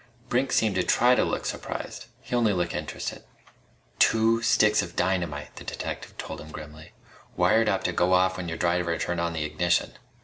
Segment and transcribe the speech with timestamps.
[0.29, 2.07] Brink seemed to try to look surprised.
[2.21, 3.23] He only looked interested.
[3.99, 6.93] "Two sticks of dynamite," the detective told him grimly,
[7.37, 9.93] "wired up to go off when your driver turned on the ignition.